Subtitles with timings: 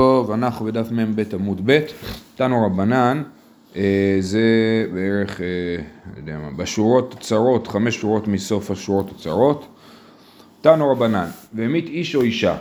[0.00, 1.80] טוב, אנחנו בדף מ"ב עמוד ב',
[2.34, 3.22] תנו רבנן,
[3.76, 4.40] אה, זה
[4.94, 5.46] בערך, אה,
[6.12, 9.66] לא יודע מה, בשורות קצרות, חמש שורות מסוף השורות הקצרות.
[10.60, 12.56] תנו רבנן, והמית איש או אישה.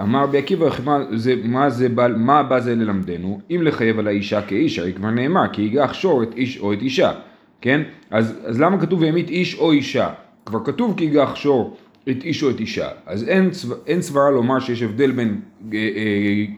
[0.00, 3.40] אמר רבי עקיבא, מה זה, מה, זה מה בא זה ללמדנו?
[3.50, 6.82] אם לחייב על האישה כאיש, הרי כבר נאמר, כי ייגח שור את איש או את
[6.82, 7.12] אישה,
[7.60, 7.82] כן?
[8.10, 10.08] אז, אז למה כתוב והמית איש או אישה?
[10.46, 11.76] כבר כתוב כי ייגח שור
[12.10, 12.88] את איש או את אישה.
[13.06, 13.50] אז אין,
[13.86, 15.40] אין סברה לומר שיש הבדל בין
[15.72, 15.82] אה, אה,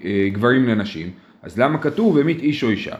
[0.04, 1.10] אה, גברים לנשים,
[1.42, 2.94] אז למה כתוב המית איש או אישה?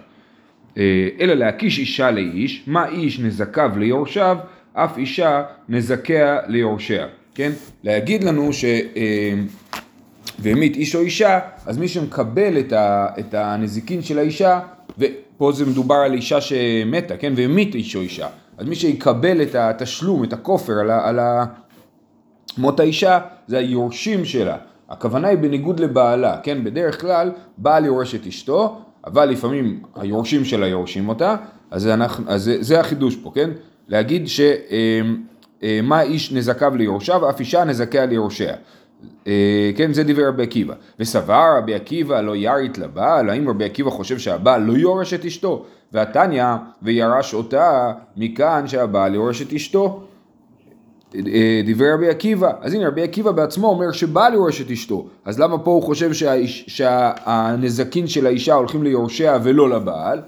[0.79, 4.37] אה, אלא להקיש אישה לאיש, מה איש נזקיו ליורשיו,
[4.73, 7.52] אף אישה נזקיה ליורשיה, כן?
[7.85, 8.65] להגיד לנו ש...
[8.65, 9.35] אה,
[10.38, 14.61] והמית איש או אישה, אז מי שמקבל את, ה, את הנזיקין של האישה,
[14.99, 17.33] ופה זה מדובר על אישה שמתה, כן?
[17.37, 18.29] והמית איש או אישה.
[18.59, 21.19] אז מי שיקבל את התשלום, את הכופר על, על
[22.59, 24.57] מות האישה, זה היורשים שלה.
[24.91, 26.65] הכוונה היא בניגוד לבעלה, כן?
[26.65, 31.37] בדרך כלל בעל יורש את אשתו, אבל לפעמים היורשים שלה יורשים אותה,
[31.71, 33.51] אז, אנחנו, אז זה, זה החידוש פה, כן?
[33.88, 38.55] להגיד שמה איש נזקיו ליורשיו, אף אישה נזקיה ליורשיה.
[39.27, 40.74] אה, כן, זה דיבר רבי עקיבא.
[41.01, 45.65] וסבר רבי עקיבא לא ירית לבעל, האם רבי עקיבא חושב שהבעל לא יורש את אשתו?
[45.93, 46.45] והתניא,
[46.83, 50.05] וירש אותה מכאן שהבעל יורש את אשתו.
[51.15, 55.40] אה, דיבר רבי עקיבא, אז הנה רבי עקיבא בעצמו אומר שבעל יורש את אשתו, אז
[55.40, 60.23] למה פה הוא חושב שהאיש, שהנזקין של האישה הולכים ליורשיה ולא לבעל?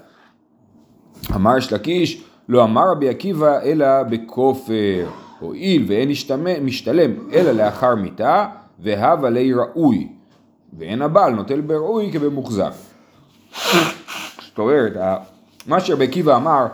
[1.35, 5.07] אמר שלקיש, לא אמר רבי עקיבא אלא בכופר,
[5.39, 6.09] הואיל ואין
[6.61, 8.45] משתלם אלא לאחר מיתה,
[8.79, 10.07] והווה לי ראוי,
[10.77, 12.71] ואין הבעל נוטל בראוי כבמוחזק.
[14.41, 14.93] זאת אומרת,
[15.67, 16.65] מה שרבי עקיבא אמר,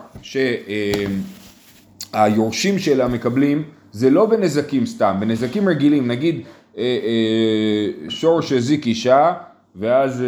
[2.12, 6.42] שהיורשים שלה מקבלים זה לא בנזקים סתם, בנזקים רגילים, נגיד
[6.78, 9.34] אה, אה, שור שהזיק אישה,
[9.76, 10.22] ואז...
[10.22, 10.28] אה,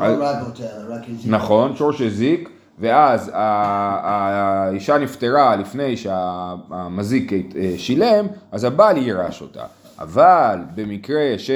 [0.00, 1.30] אה, לא הרג אותה, רק הזיק.
[1.30, 9.64] נכון, שור שהזיק, ואז האישה נפטרה לפני שהמזיק אה, שילם, אז הבעל יירש אותה.
[9.98, 11.50] אבל במקרה ש...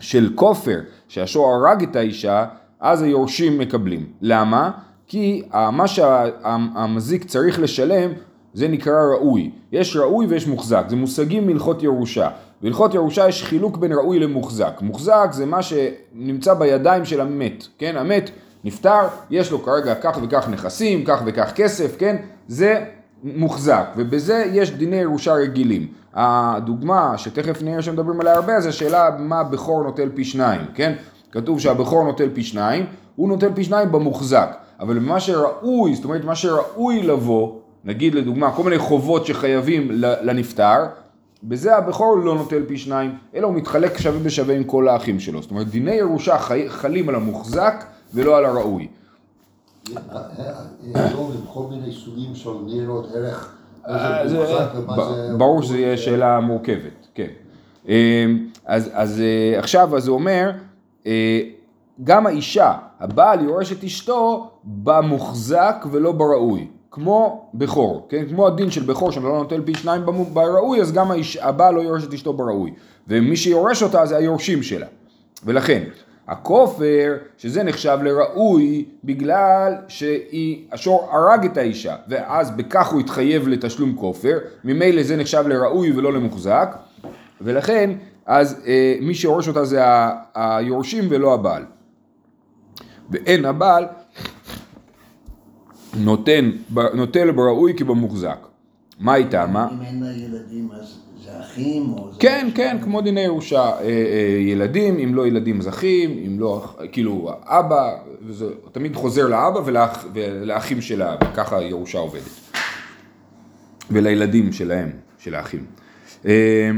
[0.00, 2.46] של כופר, שהשור הרג את האישה,
[2.80, 4.06] אז היורשים מקבלים.
[4.20, 4.70] למה?
[5.06, 8.10] כי מה שהמזיק צריך לשלם
[8.54, 9.50] זה נקרא ראוי.
[9.72, 12.28] יש ראוי ויש מוחזק, זה מושגים מהלכות ירושה.
[12.62, 14.78] בהלכות ירושה יש חילוק בין ראוי למוחזק.
[14.82, 17.96] מוחזק זה מה שנמצא בידיים של המת, כן?
[17.96, 18.30] המת
[18.64, 19.00] נפטר,
[19.30, 22.16] יש לו כרגע כך וכך נכסים, כך וכך כסף, כן?
[22.48, 22.84] זה
[23.24, 25.86] מוחזק, ובזה יש דיני ירושה רגילים.
[26.14, 30.92] הדוגמה שתכף נראה שמדברים עליה הרבה, זה השאלה מה הבכור נוטל פי שניים, כן?
[31.32, 34.56] כתוב שהבכור נוטל פי שניים, הוא נוטל פי שניים במוחזק.
[34.80, 37.52] אבל מה שראוי, זאת אומרת מה שראוי לבוא,
[37.84, 39.88] נגיד לדוגמה כל מיני חובות שחייבים
[40.22, 40.84] לנפטר,
[41.42, 45.42] בזה הבכור לא נוטל פי שניים, אלא הוא מתחלק שווה בשווה עם כל האחים שלו.
[45.42, 47.84] זאת אומרת דיני ירושה חלים על המוחזק
[48.14, 48.88] ולא על הראוי.
[51.46, 53.54] כל מיני סוגים של ניירות ערך.
[55.38, 57.28] ברור שזו יהיה שאלה מורכבת, כן.
[58.66, 59.22] אז, אז
[59.58, 60.50] עכשיו, אז הוא אומר,
[62.04, 66.68] גם האישה, הבעל יורש את אשתו במוחזק ולא בראוי.
[66.94, 68.24] כמו בכור, כן?
[68.28, 71.80] כמו הדין של בכור שאני לא נוטל פי שניים בראוי, אז גם האיש, הבעל לא
[71.80, 72.72] יורש את אשתו בראוי.
[73.08, 74.86] ומי שיורש אותה זה היורשים שלה.
[75.44, 75.82] ולכן,
[76.28, 84.38] הכופר, שזה נחשב לראוי בגלל שהשור הרג את האישה, ואז בכך הוא התחייב לתשלום כופר,
[84.64, 86.76] ממילא זה נחשב לראוי ולא למוחזק,
[87.40, 87.90] ולכן,
[88.26, 89.80] אז אה, מי שיורש אותה זה
[90.34, 91.64] היורשים ולא הבעל.
[93.10, 93.84] ואין הבעל
[95.96, 96.50] נותן,
[96.94, 98.46] נוטל בראוי כבמוחזק.
[99.00, 99.46] מה איתה?
[99.46, 99.68] מה?
[99.72, 102.20] אם אין לה ילדים אז זה אחים או זה...
[102.20, 103.62] כן, כן, כמו דיני ירושה.
[103.62, 107.96] אה, אה, ילדים, אם לא ילדים אז אחים, אם לא, כאילו אבא,
[108.26, 112.22] וזה תמיד חוזר לאבא ולאח, ולאחים של האבא, ככה ירושה עובדת.
[113.90, 115.64] ולילדים שלהם, של האחים.
[116.26, 116.70] אה,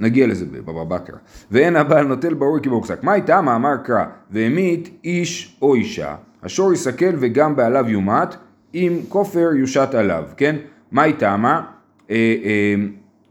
[0.00, 1.16] נגיע לזה בבבא בתרא.
[1.50, 3.02] ואין הבעל נוטל ברור כמוחזק.
[3.02, 3.40] מה איתה?
[3.40, 8.34] מאמר קרא, והמית איש או אישה, השור יסכל וגם בעליו יומת,
[8.74, 10.56] אם כופר יושת עליו, כן?
[10.92, 11.36] מה איתה?
[11.36, 11.62] מה?
[12.10, 12.74] אה, אה,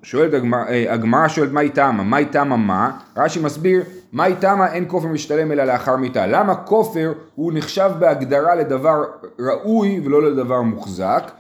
[0.03, 0.31] שואלת
[0.89, 1.91] הגמרא שואלת מה איתה?
[1.91, 2.43] מה איתה?
[2.43, 2.97] מה?
[3.17, 4.55] רש"י מסביר מה איתה?
[4.73, 6.27] אין כופר משתלם אלא לאחר מיתה.
[6.27, 9.03] למה כופר הוא נחשב בהגדרה לדבר
[9.39, 11.31] ראוי ולא לדבר מוחזק?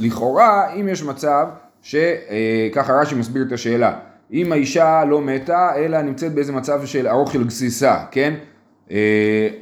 [0.00, 1.46] לכאורה אם יש מצב
[1.82, 3.92] שככה רש"י מסביר את השאלה
[4.32, 8.34] אם האישה לא מתה, אלא נמצאת באיזה מצב של ארוך של גסיסה, כן?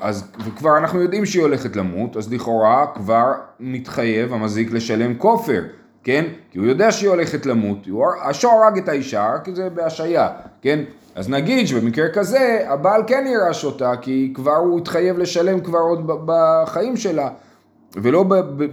[0.00, 5.62] אז כבר אנחנו יודעים שהיא הולכת למות, אז לכאורה כבר מתחייב המזיק לשלם כופר,
[6.04, 6.24] כן?
[6.50, 7.78] כי הוא יודע שהיא הולכת למות,
[8.24, 10.28] השור הרג את האישה, כי זה בהשעיה,
[10.62, 10.78] כן?
[11.14, 16.10] אז נגיד שבמקרה כזה הבעל כן יירש אותה כי כבר הוא התחייב לשלם כבר עוד
[16.26, 17.28] בחיים שלה
[17.96, 18.24] ולא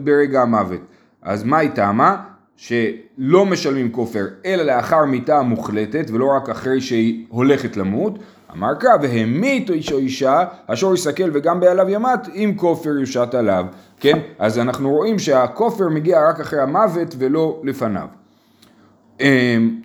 [0.03, 0.81] ברגע המוות.
[1.21, 2.23] אז מה היא טעמה?
[2.55, 8.19] שלא משלמים כופר אלא לאחר מיתה מוחלטת ולא רק אחרי שהיא הולכת למות.
[8.57, 13.65] אמר קרא והמית איש או אישה השור יסכל וגם בעליו ימת אם כופר יושת עליו.
[13.99, 14.17] כן?
[14.39, 18.07] אז אנחנו רואים שהכופר מגיע רק אחרי המוות ולא לפניו.
[19.21, 19.25] אמ,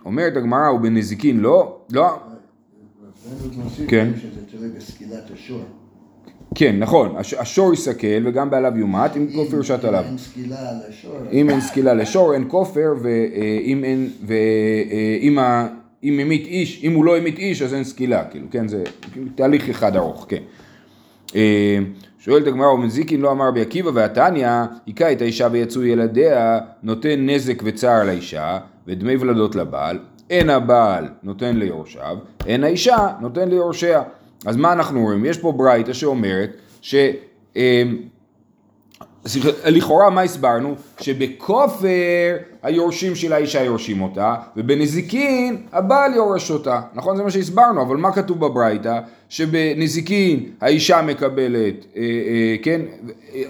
[0.04, 2.08] אומרת הגמרא ובנזיקין לא, לא,
[3.56, 4.08] מוסיף כן.
[6.54, 10.02] כן נכון, הש- השור יסכל וגם בעליו יומת אם כופר יושת עליו.
[10.04, 15.66] אם אין סקילה על השור, אם אין סקילה לשור אין כופר ואם אין ואם ה-
[16.04, 18.84] אם המית איש, אם הוא לא המית איש אז אין סקילה, כאילו, כן, זה
[19.34, 20.42] תהליך אחד ארוך, כן.
[21.34, 21.78] אה,
[22.18, 24.48] שואלת הגמרא, ומזיקין לא אמר רבי עקיבא והתניא,
[24.86, 29.98] היכה את האישה ויצאו ילדיה, נותן נזק וצער לאישה, ודמי ולדות לבעל,
[30.30, 32.16] אין הבעל נותן ליורשיו,
[32.46, 34.02] אין האישה נותן ליורשיה.
[34.46, 35.24] אז מה אנחנו רואים?
[35.24, 36.50] יש פה ברייתא שאומרת
[36.82, 36.94] ש...
[39.66, 40.74] לכאורה מה הסברנו?
[41.00, 46.80] שבכופר היורשים של האישה יורשים אותה, ובנזיקין הבעל יורש אותה.
[46.94, 47.16] נכון?
[47.16, 49.00] זה מה שהסברנו, אבל מה כתוב בברייתא?
[49.28, 52.80] שבנזיקין האישה מקבלת, אה, אה, כן,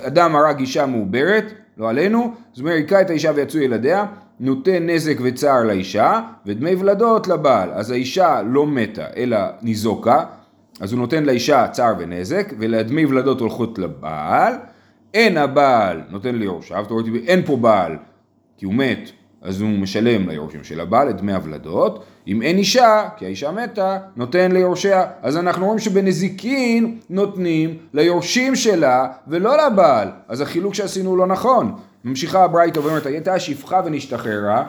[0.02, 1.44] אדם הרג אישה מעוברת,
[1.78, 4.06] לא עלינו, זאת אומרת, היכה את האישה ויצאו ילדיה,
[4.40, 7.70] נותן נזק וצער לאישה, ודמי ולדות לבעל.
[7.72, 10.24] אז האישה לא מתה, אלא ניזוקה,
[10.80, 14.52] אז הוא נותן לאישה צער ונזק, ולדמי ולדות הולכות לבעל.
[15.14, 17.96] אין הבעל נותן ליורשיו, זאת אומרת אין פה בעל
[18.58, 19.10] כי הוא מת,
[19.42, 23.98] אז הוא משלם ליורשים של הבעל את דמי הוולדות, אם אין אישה, כי האישה מתה,
[24.16, 25.04] נותן ליורשיה.
[25.22, 31.74] אז אנחנו רואים שבנזיקין נותנים ליורשים שלה ולא לבעל, אז החילוק שעשינו הוא לא נכון.
[32.04, 34.64] ממשיכה הברייתא ואומרת, הייתה שפחה ונשתחררה,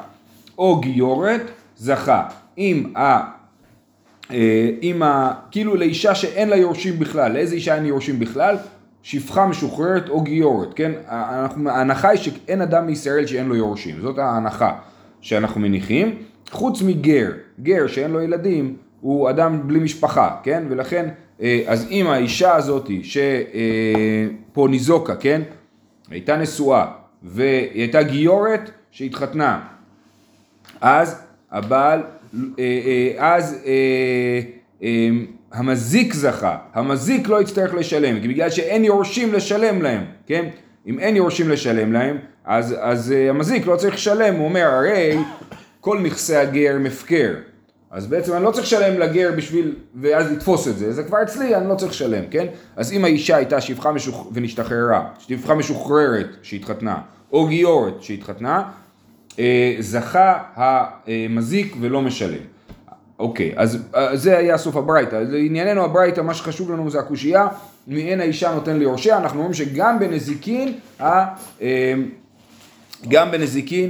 [0.57, 1.41] או גיורת,
[1.77, 2.23] זכה.
[2.57, 3.19] אם ה...
[4.31, 5.33] אה, אם ה...
[5.51, 8.55] כאילו לאישה שאין לה יורשים בכלל, לאיזה אישה אין יורשים בכלל?
[9.03, 10.91] שפחה משוחררת או גיורת, כן?
[11.09, 14.73] אנחנו, ההנחה היא שאין אדם מישראל שאין לו יורשים, זאת ההנחה
[15.21, 16.15] שאנחנו מניחים,
[16.51, 17.31] חוץ מגר,
[17.61, 20.63] גר שאין לו ילדים הוא אדם בלי משפחה, כן?
[20.69, 21.09] ולכן,
[21.41, 25.41] אה, אז אם האישה הזאת שפה ניזוקה, כן?
[26.09, 26.85] הייתה נשואה
[27.23, 29.59] והיא הייתה גיורת שהתחתנה,
[30.81, 31.21] אז
[31.51, 34.41] הבעל, אה, אה, אז אה,
[34.83, 35.09] אה,
[35.53, 40.45] המזיק זכה, המזיק לא יצטרך לשלם, כי בגלל שאין יורשים לשלם להם, כן?
[40.87, 45.17] אם אין יורשים לשלם להם, אז, אז uh, המזיק לא צריך לשלם, הוא אומר, הרי
[45.79, 47.33] כל נכסי הגר הם הפקר.
[47.91, 51.55] אז בעצם אני לא צריך לשלם לגר בשביל, ואז לתפוס את זה, זה כבר אצלי,
[51.55, 52.47] אני לא צריך לשלם, כן?
[52.75, 54.27] אז אם האישה הייתה שפחה משוח...
[54.33, 56.97] ונשתחררה, שפחה משוחררת שהתחתנה,
[57.31, 58.63] או גיורת שהתחתנה,
[59.39, 62.50] אה, זכה המזיק ולא משלם.
[63.21, 65.15] אוקיי, אז אה, זה היה סוף הברייתא.
[65.15, 67.47] לענייננו הברייתא, מה שחשוב לנו זה הקושייה,
[67.87, 71.93] מאין האישה נותן ליורשיה, אנחנו רואים שגם בנזיקין, ה, אה,
[73.07, 73.89] גם בנזיקין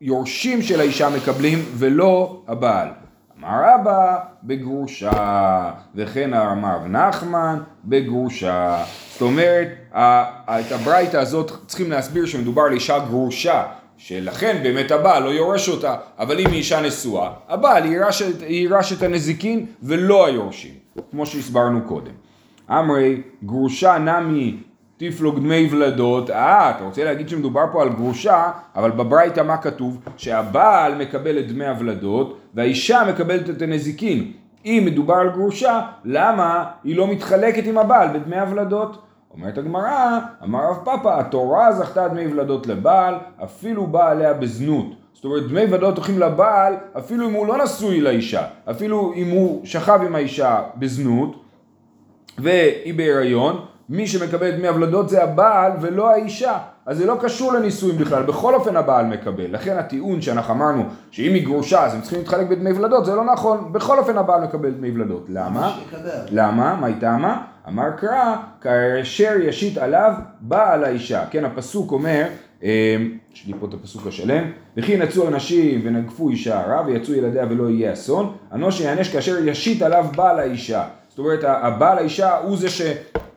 [0.00, 2.88] היורשים של האישה מקבלים ולא הבעל.
[3.38, 8.84] אמר רבא בגרושה, וכן אמר נחמן בגרושה.
[9.12, 13.62] זאת אומרת, את הברייתא הזאת צריכים להסביר שמדובר על אישה גרושה.
[14.06, 19.02] שלכן באמת הבעל לא יורש אותה, אבל אם היא אישה נשואה, הבעל יירש, יירש את
[19.02, 20.74] הנזיקין ולא היורשים,
[21.10, 22.12] כמו שהסברנו קודם.
[22.70, 24.56] אמרי, גרושה נמי
[24.96, 30.00] תפלוג דמי ולדות, אה, אתה רוצה להגיד שמדובר פה על גרושה, אבל בברייתא מה כתוב?
[30.16, 34.32] שהבעל מקבל את דמי הוולדות והאישה מקבלת את הנזיקין.
[34.64, 39.02] אם מדובר על גרושה, למה היא לא מתחלקת עם הבעל בדמי הוולדות?
[39.36, 43.14] אומרת הגמרא, אמר רב פאפא, התורה זכתה דמי ולדות לבעל,
[43.44, 44.86] אפילו באה עליה בזנות.
[45.12, 49.66] זאת אומרת, דמי ולדות הולכים לבעל, אפילו אם הוא לא נשוי לאישה, אפילו אם הוא
[49.66, 51.42] שכב עם האישה בזנות,
[52.38, 56.58] והיא בהיריון, מי שמקבל דמי הוולדות זה הבעל ולא האישה.
[56.86, 59.46] אז זה לא קשור לנישואים בכלל, בכל אופן הבעל מקבל.
[59.50, 63.24] לכן הטיעון שאנחנו אמרנו שאם היא גרושה אז הם צריכים להתחלק בדמי ולדות, זה לא
[63.24, 63.72] נכון.
[63.72, 65.26] בכל אופן הבעל מקבל דמי ולדות.
[65.28, 65.76] למה?
[66.30, 66.76] למה?
[66.80, 67.53] מה היא טעמה?
[67.68, 71.24] אמר קרא, כאשר ישית עליו בעל האישה.
[71.30, 72.26] כן, הפסוק אומר,
[72.62, 72.96] אה,
[73.34, 77.70] יש לי פה את הפסוק השלם, וכי ינצו אנשים ונגפו אישה הרע ויצאו ילדיה ולא
[77.70, 80.84] יהיה אסון, אנוש יענש כאשר ישית עליו בעל האישה.
[81.08, 82.82] זאת אומרת, הבעל האישה הוא זה ש...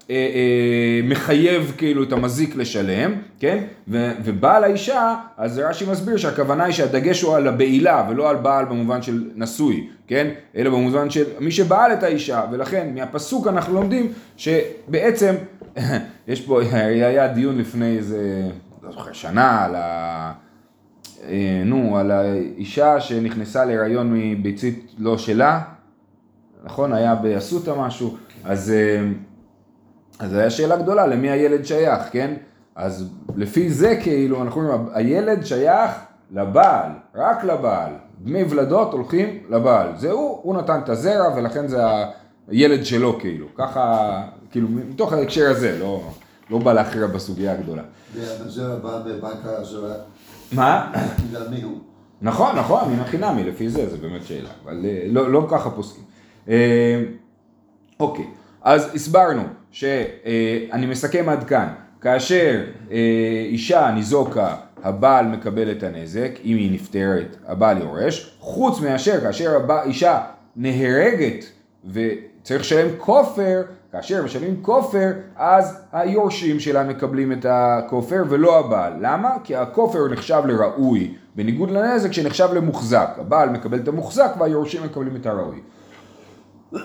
[0.09, 3.63] אה, אה, מחייב כאילו את המזיק לשלם, כן?
[3.87, 8.65] ו- ובעל האישה, אז רש"י מסביר שהכוונה היא שהדגש הוא על הבעילה ולא על בעל
[8.65, 10.27] במובן של נשוי, כן?
[10.55, 15.35] אלא במובן של מי שבעל את האישה, ולכן מהפסוק אנחנו לומדים שבעצם,
[16.27, 18.49] יש פה, היה דיון לפני איזה,
[18.83, 20.33] לא זוכר, שנה על ה...
[21.23, 25.61] אה, נו, על האישה שנכנסה להיריון מביצית לא שלה,
[26.63, 26.93] נכון?
[26.93, 29.07] היה באסותא משהו, אז, אה,
[30.19, 32.33] אז היה שאלה גדולה למי הילד שייך, כן?
[32.75, 35.91] אז לפי זה כאילו, אנחנו אומרים, הילד שייך
[36.31, 37.91] לבעל, רק לבעל.
[38.23, 39.87] דמי ולדות הולכים לבעל.
[39.97, 41.83] זה הוא, הוא נתן את הזרע ולכן זה
[42.47, 43.47] הילד שלו כאילו.
[43.55, 44.21] ככה,
[44.51, 46.11] כאילו, מתוך ההקשר הזה, לא,
[46.49, 47.83] לא בא להכריע בסוגיה הגדולה.
[48.15, 49.93] והזרע בא בבנק הזרע.
[50.51, 50.91] מה?
[52.21, 56.03] נכון, נכון, מן החינמי, לפי זה, זה באמת שאלה, אבל אה, לא, לא ככה פוסקים.
[56.49, 57.03] אה,
[57.99, 58.25] אוקיי,
[58.61, 59.41] אז הסברנו
[59.79, 61.67] שאני מסכם עד כאן,
[62.01, 62.97] כאשר אה,
[63.45, 70.21] אישה ניזוקה, הבעל מקבל את הנזק, אם היא נפטרת, הבעל יורש, חוץ מאשר כאשר אישה
[70.55, 71.45] נהרגת
[71.85, 78.93] וצריך לשלם כופר, כאשר משלמים כופר, אז היורשים שלה מקבלים את הכופר ולא הבעל.
[79.01, 79.29] למה?
[79.43, 83.09] כי הכופר נחשב לראוי, בניגוד לנזק שנחשב למוחזק.
[83.17, 85.59] הבעל מקבל את המוחזק והיורשים מקבלים את הראוי.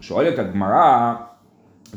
[0.00, 1.14] שואלת הגמרא,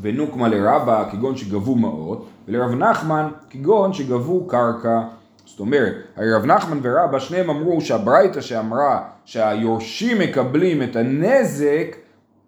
[0.01, 5.01] ונוקמה לרבה כגון שגבו מעות, ולרב נחמן כגון שגבו קרקע.
[5.45, 11.95] זאת אומרת, הרי רב נחמן ורבא שניהם אמרו שהברייתא שאמרה שהיורשים מקבלים את הנזק,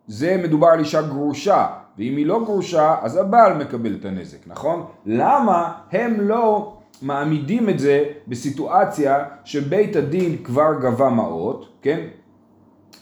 [0.07, 4.85] זה מדובר על אישה גרושה, ואם היא לא גרושה, אז הבעל מקבל את הנזק, נכון?
[5.05, 11.99] למה הם לא מעמידים את זה בסיטואציה שבית הדין כבר גבה מעות, כן?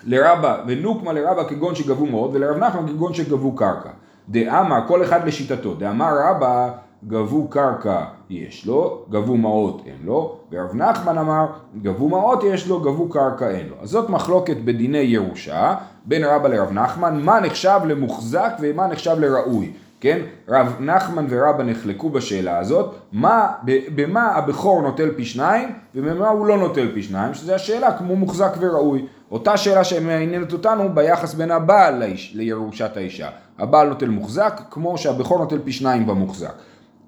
[0.03, 3.89] לרבה, ונוקמה לרבה כגון שגבו מעות, ולרב נחמן כגון שגבו קרקע.
[4.29, 6.71] דאמר, כל אחד לשיטתו, דאמר רבה
[7.07, 11.45] גבו קרקע יש לו, גבו מעות אין לו, ורב נחמן אמר
[11.81, 13.75] גבו מעות יש לו, גבו קרקע אין לו.
[13.81, 19.71] אז זאת מחלוקת בדיני ירושה בין רבא לרב נחמן, מה נחשב למוחזק ומה נחשב לראוי.
[19.99, 20.19] כן?
[20.49, 23.47] רב נחמן ורבא נחלקו בשאלה הזאת, מה,
[23.95, 28.55] במה הבכור נוטל פי שניים ובמה הוא לא נוטל פי שניים, שזו השאלה כמו מוחזק
[28.59, 29.05] וראוי.
[29.31, 32.03] אותה שאלה שמעניינת אותנו ביחס בין הבעל
[32.33, 33.29] לירושת האישה.
[33.59, 36.53] הבעל נוטל מוחזק כמו שהבכור נוטל פי שניים במוחזק.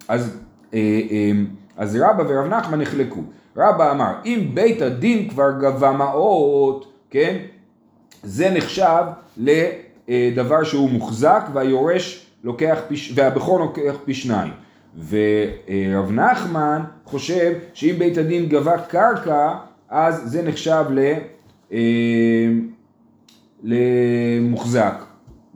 [0.08, 0.38] אז,
[0.74, 0.80] אה,
[1.12, 1.32] אה,
[1.78, 3.22] אז רבא ורב נחמן נחלקו.
[3.58, 7.38] רבא אמר, אם בית הדין כבר גבה מעות, כן?
[8.24, 9.04] זה נחשב
[9.38, 14.52] לדבר שהוא מוחזק והיורש לוקח פי, והבכור לוקח פי שניים.
[15.10, 19.56] ורב נחמן חושב שאם בית הדין גבה קרקע,
[19.90, 21.14] אז זה נחשב ל,
[21.72, 22.48] אה,
[23.64, 25.04] למוחזק,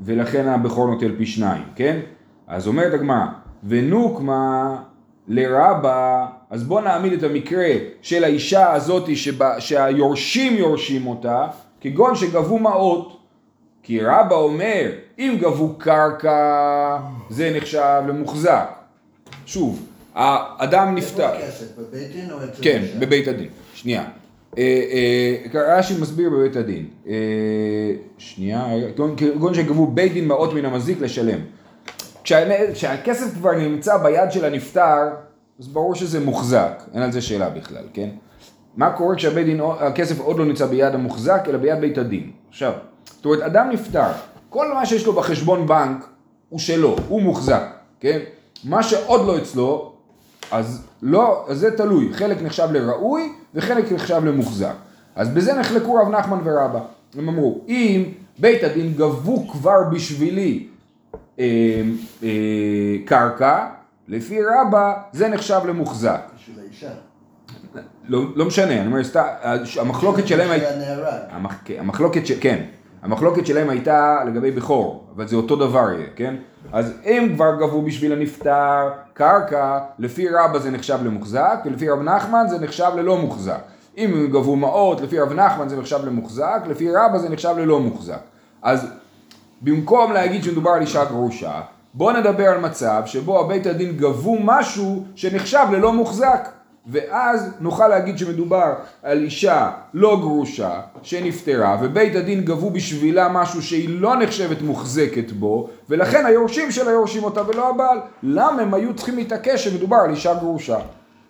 [0.01, 1.99] ולכן הבכור נוטל פי שניים, כן?
[2.47, 3.25] אז אומרת הגמרא,
[3.63, 4.77] ונוקמה
[5.27, 11.47] לרבה, אז בוא נעמיד את המקרה של האישה הזאת שבה, שהיורשים יורשים אותה,
[11.81, 13.17] כגון שגבו מעות,
[13.83, 16.97] כי רבא אומר, אם גבו קרקע,
[17.29, 18.69] זה נחשב למוחזק.
[19.45, 21.33] שוב, האדם נפטר.
[21.33, 21.77] איפה הכסף?
[21.77, 22.99] בבית דין או אצל כן, האישה?
[22.99, 23.49] בבית הדין.
[23.73, 24.03] שנייה.
[24.57, 24.81] אה,
[25.53, 26.85] אה, רש"י מסביר בבית הדין.
[27.07, 27.13] אה,
[28.17, 28.65] שנייה,
[29.17, 31.39] כגון שגבו בית דין מעות מן המזיק לשלם.
[32.23, 35.07] כשה- כשהכסף כבר נמצא ביד של הנפטר,
[35.59, 38.09] אז ברור שזה מוחזק, אין על זה שאלה בכלל, כן?
[38.77, 42.31] מה קורה כשהבית דין, הכסף עוד לא נמצא ביד המוחזק, אלא ביד בית הדין?
[42.49, 42.71] עכשיו,
[43.05, 44.07] זאת אומרת, אדם נפטר,
[44.49, 46.05] כל מה שיש לו בחשבון בנק
[46.49, 47.63] הוא שלו, הוא מוחזק,
[47.99, 48.19] כן?
[48.63, 49.93] מה שעוד לא אצלו,
[50.51, 54.73] אז לא, זה תלוי, חלק נחשב לראוי וחלק נחשב למוחזק.
[55.15, 56.79] אז בזה נחלקו רב נחמן ורבא.
[57.17, 58.03] הם אמרו, אם
[58.39, 60.67] בית הדין גבו כבר בשבילי
[61.39, 61.45] אה,
[62.23, 62.29] אה,
[63.05, 63.67] קרקע,
[64.07, 66.21] לפי רבא זה נחשב למוחזק.
[66.35, 66.89] בשביל האישה.
[68.07, 69.01] לא, לא משנה, אני אומר,
[69.79, 70.67] המחלוקת שלהם הייתה...
[71.65, 72.21] כן, המחלוקת.
[72.41, 72.63] כן,
[73.01, 76.35] המחלוקת שלהם הייתה לגבי בכור, אבל זה אותו דבר יהיה, כן?
[76.73, 82.45] אז הם כבר גבו בשביל הנפטר קרקע, לפי רבא זה נחשב למוחזק, ולפי רב נחמן
[82.49, 83.59] זה נחשב ללא מוחזק.
[83.97, 87.79] אם הם גבו מעות, לפי רב נחמן זה נחשב למוחזק, לפי רבא זה נחשב ללא
[87.79, 88.19] מוחזק.
[88.61, 88.87] אז
[89.61, 91.61] במקום להגיד שמדובר על אישה גרושה,
[91.93, 96.49] בוא נדבר על מצב שבו הבית הדין גבו משהו שנחשב ללא מוחזק.
[96.87, 98.73] ואז נוכל להגיד שמדובר
[99.03, 105.69] על אישה לא גרושה שנפטרה ובית הדין גבו בשבילה משהו שהיא לא נחשבת מוחזקת בו
[105.89, 107.99] ולכן היורשים שלה יורשים אותה ולא הבעל.
[108.23, 110.77] למה הם היו צריכים להתעקש שמדובר על אישה גרושה?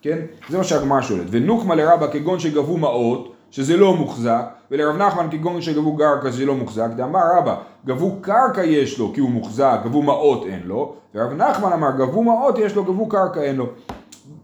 [0.02, 0.18] כן?
[0.50, 1.26] זה מה שהגמרא שואלת.
[1.32, 6.56] ונוקמה לרבה כגון שגבו מעות שזה לא מוחזק, ולרב נחמן כגון שגבו קרקע שזה לא
[6.56, 7.56] מוחזק, דאמר רבא,
[7.86, 12.24] גבו קרקע יש לו כי הוא מוחזק, גבו מעות אין לו, ורב נחמן אמר גבו
[12.24, 13.66] מעות יש לו, גבו קרקע אין לו.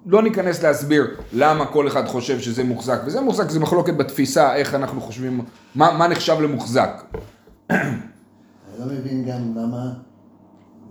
[0.08, 4.76] לא ניכנס להסביר למה כל אחד חושב שזה מוחזק וזה מוחזק, זה מחלוקת בתפיסה איך
[4.76, 5.42] אנחנו חושבים,
[5.76, 7.04] מה, מה נחשב למוחזק.
[7.70, 7.80] אני
[8.80, 9.94] לא מבין גם למה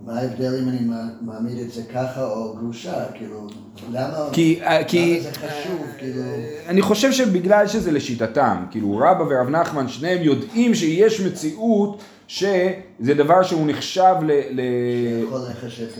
[0.05, 2.93] מה ההבדל אם אני מע- מעמיד את זה ככה או גרושה?
[3.13, 3.47] כאילו,
[3.91, 5.85] למה כי, אה, כי זה חשוב?
[5.97, 6.21] כאילו,
[6.67, 13.43] אני חושב שבגלל שזה לשיטתם, כאילו רבא ורב נחמן שניהם יודעים שיש מציאות שזה דבר
[13.43, 14.31] שהוא נחשב ל...
[14.31, 14.61] ל...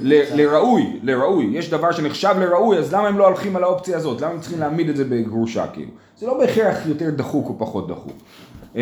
[0.02, 4.22] ל- לראוי, לראוי, יש דבר שנחשב לראוי, אז למה הם לא הולכים על האופציה הזאת?
[4.22, 5.92] למה הם צריכים להעמיד את זה בגרושה כאילו?
[6.18, 8.18] זה לא בהכרח יותר דחוק או פחות דחוק.
[8.76, 8.82] אמ,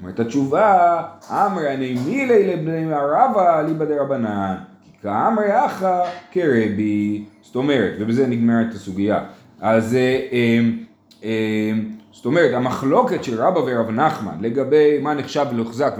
[0.00, 6.02] אומרת התשובה, אמרי הנעימי לבני רבא ליבא דרבנן, כי כאמרי אחא
[6.32, 9.24] כרבי, זאת אומרת, ובזה נגמרת הסוגיה.
[9.60, 15.94] אז אה, אמ, זאת אומרת, המחלוקת של רבא ורב נחמן לגבי מה נחשב להוחזק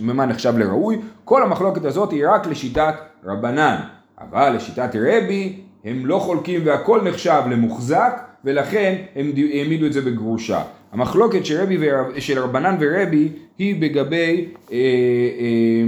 [0.00, 3.76] ומה נחשב לראוי, כל המחלוקת הזאת היא רק לשיטת רבנן.
[4.20, 10.62] אבל לשיטת רבי הם לא חולקים והכל נחשב למוחזק ולכן הם העמידו את זה בגרושה.
[10.92, 15.84] המחלוקת של, רבי ורב, של רבנן ורבי היא לגבי, אה, אה,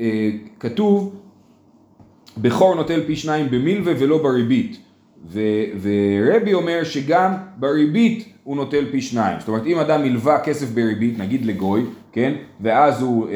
[0.00, 1.16] אה, כתוב
[2.38, 4.78] בכור נוטל פי שניים במילווה ולא בריבית.
[5.82, 9.40] ורבי אומר שגם בריבית הוא נוטל פי שניים.
[9.40, 13.34] זאת אומרת, אם אדם הלווה כסף בריבית, נגיד לגוי, כן, ואז הוא אה,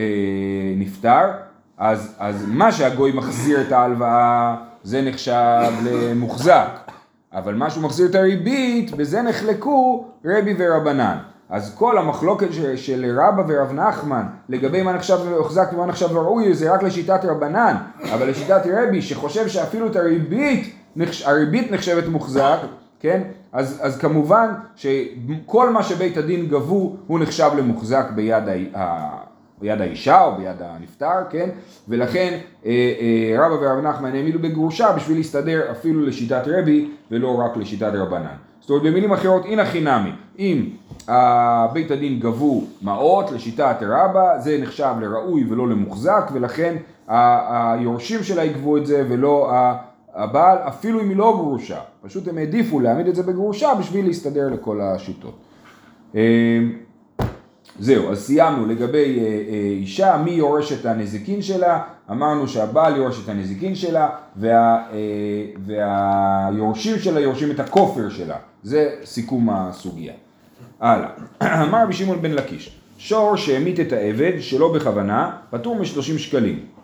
[0.76, 1.30] נפטר,
[1.78, 6.90] אז, אז מה שהגוי מחזיר את ההלוואה זה נחשב למוחזק.
[7.32, 11.16] אבל מה שהוא מחזיר את הריבית, בזה נחלקו רבי ורבנן.
[11.50, 16.54] אז כל המחלוקת של, של רבא ורב נחמן לגבי מה נחשב להוחזק ומה נחשב לראוי
[16.54, 17.76] זה רק לשיטת רבנן,
[18.14, 20.74] אבל לשיטת רבי שחושב שאפילו את הריבית,
[21.24, 22.58] הריבית נחשבת מוחזק,
[23.00, 23.22] כן?
[23.56, 28.44] אז, אז כמובן שכל מה שבית הדין גבו הוא נחשב למוחזק ביד
[28.76, 29.26] ה...
[29.60, 31.48] ביד האישה או ביד הנפטר, כן?
[31.88, 37.56] ולכן אה, אה, רבא ורב נחמן העמידו בגרושה בשביל להסתדר אפילו לשיטת רבי ולא רק
[37.56, 38.36] לשיטת רבנן.
[38.60, 40.68] זאת אומרת במילים אחרות הנה חינמי, אם
[41.08, 46.76] אה, בית הדין גבו מעות לשיטת רבא זה נחשב לראוי ולא למוחזק ולכן
[47.08, 49.50] היורשים שלה יגבו את זה ולא
[50.16, 54.48] הבעל אפילו אם היא לא גרושה, פשוט הם העדיפו להעמיד את זה בגרושה בשביל להסתדר
[54.48, 55.38] לכל השיטות.
[56.14, 56.58] אה,
[57.78, 63.24] זהו, אז סיימנו לגבי אה, אה, אישה, מי יורש את הנזיקין שלה, אמרנו שהבעל יורש
[63.24, 64.84] את הנזיקין שלה, וה,
[65.66, 70.12] והיורשים שלה יורשים את הכופר שלה, זה סיכום הסוגיה.
[70.80, 71.08] הלאה,
[71.68, 76.75] אמר רבי שמעון בן לקיש, שור שהמית את העבד שלא בכוונה, פטור מ-30 שקלים.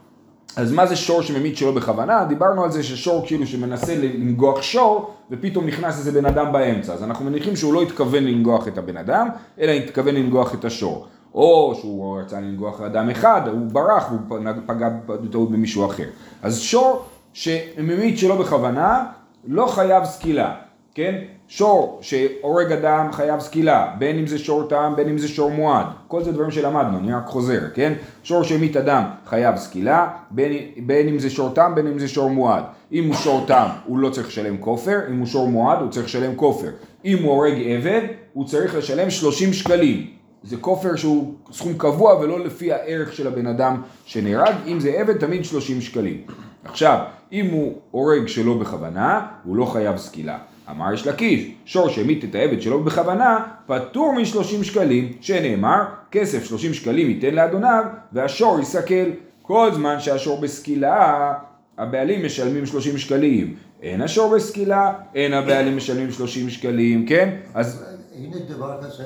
[0.56, 2.24] אז מה זה שור שממית שלא בכוונה?
[2.24, 6.92] דיברנו על זה ששור כאילו שמנסה לנגוח שור ופתאום נכנס איזה בן אדם באמצע.
[6.92, 9.28] אז אנחנו מניחים שהוא לא התכוון לנגוח את הבן אדם,
[9.60, 11.06] אלא התכוון לנגוח את השור.
[11.34, 16.06] או שהוא רצה לנגוח אדם אחד, הוא ברח והוא פגע בטעות במישהו אחר.
[16.42, 19.04] אז שור שממית שלא בכוונה
[19.46, 20.54] לא חייב סקילה,
[20.94, 21.14] כן?
[21.56, 25.86] שור שהורג אדם חייב סקילה, בין אם זה שור טעם, בין אם זה שור מועד,
[26.08, 27.92] כל זה דברים שלמדנו, אני רק חוזר, כן?
[28.22, 32.30] שור שהמית אדם חייב סקילה, בין, בין אם זה שור טעם, בין אם זה שור
[32.30, 32.62] מועד.
[32.92, 36.06] אם הוא שור טעם, הוא לא צריך לשלם כופר, אם הוא שור מועד, הוא צריך
[36.06, 36.70] לשלם כופר.
[37.04, 38.00] אם הוא הורג עבד,
[38.32, 40.06] הוא צריך לשלם 30 שקלים.
[40.42, 45.16] זה כופר שהוא סכום קבוע ולא לפי הערך של הבן אדם שנהרג, אם זה עבד
[45.18, 46.20] תמיד 30 שקלים.
[46.64, 46.98] עכשיו,
[47.32, 50.38] אם הוא הורג שלא בכוונה, הוא לא חייב סקילה.
[50.70, 55.78] אמר יש לקיש, שור שהמית את העבד שלו בכוונה, פטור מ-30 שקלים, שנאמר,
[56.10, 59.10] כסף 30 שקלים ייתן לאדוניו, והשור יסכל.
[59.42, 61.32] כל זמן שהשור בסקילה,
[61.78, 63.54] הבעלים משלמים 30 שקלים.
[63.82, 67.36] אין השור בסקילה, אין הבעלים משלמים 30 שקלים, כן?
[67.54, 69.02] אז הנה דבר כזה,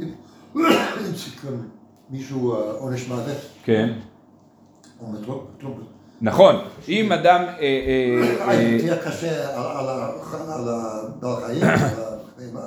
[0.00, 0.06] אם-
[2.10, 3.92] מישהו אה, עונש מוות, כן.
[5.00, 5.44] או מטרופ,
[6.20, 6.56] נכון,
[6.88, 10.10] אם אדם, אה, אה, אה, תהיה קשה על- על ה-
[10.54, 12.66] על הבעל חיים, על הבהמה.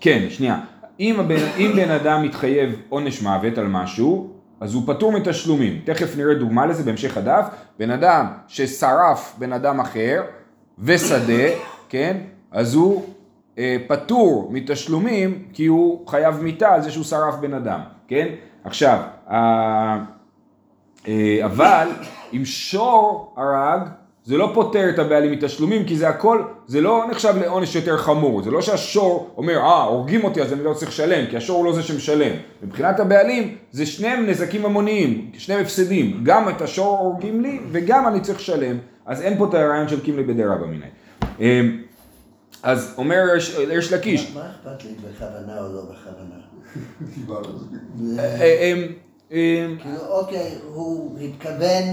[0.00, 0.58] כן, שנייה.
[1.00, 1.16] אם,
[1.76, 4.30] בן אדם מתחייב עונש מוות על משהו,
[4.60, 5.80] אז הוא פטור מתשלומים.
[5.84, 7.46] תכף נראה דוגמה לזה בהמשך הדף.
[7.78, 10.22] בן אדם ששרף בן אדם אחר
[10.78, 11.48] ושדה,
[11.88, 12.16] כן?
[12.52, 13.04] אז הוא
[13.58, 18.28] אה, פטור מתשלומים כי הוא חייב מיתה על זה שהוא שרף בן אדם, כן?
[18.64, 19.96] עכשיו, ה-
[21.08, 21.88] אה, אבל
[22.32, 23.88] אם שור הרג,
[24.24, 28.42] זה לא פוטר את הבעלים מתשלומים, כי זה הכל, זה לא נחשב לעונש יותר חמור,
[28.42, 31.66] זה לא שהשור אומר, אה, הורגים אותי אז אני לא צריך לשלם, כי השור הוא
[31.66, 32.36] לא זה שמשלם.
[32.62, 38.20] מבחינת הבעלים, זה שניהם נזקים המוניים, שניהם הפסדים, גם את השור הורגים לי, וגם אני
[38.20, 40.86] צריך לשלם, אז אין פה את הרעיון של קימלי בדרבא מיני.
[41.40, 41.60] אה,
[42.62, 43.22] אז אומר
[43.70, 46.42] יש לקיש, מה אכפת לי בכוונה או לא בכוונה?
[49.32, 51.84] אה, אה, אה, כאילו, אוקיי, הוא התכוון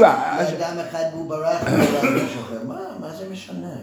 [0.00, 1.62] לאדם אחד והוא ברח
[2.02, 3.74] ולמישהו אחר, מה, מה זה משנה?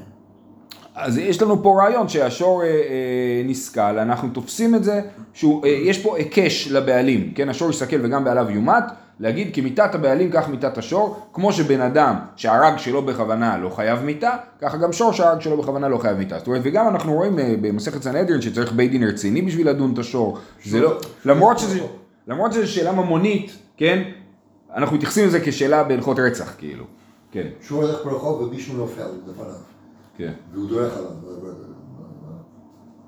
[0.96, 5.02] אז יש לנו פה רעיון שהשור אה, אה, נסכל, אנחנו תופסים את זה,
[5.34, 8.84] שיש פה היקש לבעלים, כן, השור יסכל וגם בעליו יומת,
[9.20, 14.00] להגיד כי מיתת הבעלים כך מיתת השור, כמו שבן אדם שהרג שלא בכוונה לא חייב
[14.04, 14.30] מיתה,
[14.62, 16.38] ככה גם שור שהרג שלא בכוונה לא חייב מיתה.
[16.38, 20.00] זאת אומרת, וגם אנחנו רואים אה, במסכת סנהדרין שצריך בית דין רציני בשביל לדון את
[20.00, 20.38] השור.
[20.66, 21.80] זה לא, למרות שזה,
[22.30, 24.12] למרות שזו שאלה ממונית, כן?
[24.76, 26.86] אנחנו מתייחסים לזה כשאלה בהלכות רצח, כאילו.
[27.32, 29.54] כן, שהוא הולך ברחוב ומישהו נופל לפניו,
[30.18, 31.12] כן, והוא דורך עליו.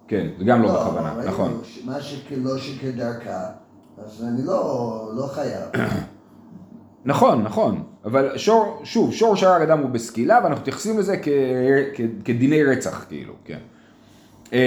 [0.08, 1.62] כן, זה גם לא בכוונה, ראינו נכון.
[1.86, 3.50] מה שלא שכדרכה,
[3.98, 5.70] אז אני לא, לא חייב.
[7.06, 11.28] נכון, נכון, אבל שור, שוב, שור שהרג אדם הוא בסקילה ואנחנו מתייחסים לזה כ,
[11.94, 13.60] כ, כדיני רצח, כאילו, כן.
[14.54, 14.58] אמ,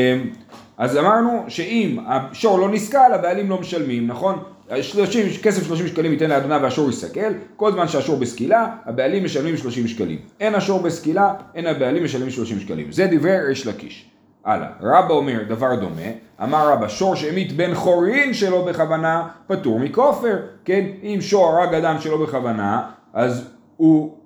[0.78, 4.42] אז אמרנו שאם השור לא נסכל, הבעלים לא משלמים, נכון?
[4.82, 9.88] 30, כסף 30 שקלים ייתן לאדוניו והשור יסכל, כל זמן שהשור בסקילה, הבעלים משלמים 30
[9.88, 10.18] שקלים.
[10.40, 12.92] אין השור בסקילה, אין הבעלים משלמים 30 שקלים.
[12.92, 14.10] זה דברי ריש לקיש.
[14.44, 16.02] הלאה, רבא אומר דבר דומה,
[16.42, 20.84] אמר רבא שור שהמית בן חורין שלא בכוונה, פטור מכופר, כן?
[21.02, 24.16] אם שור הרג אדם שלא בכוונה, אז הוא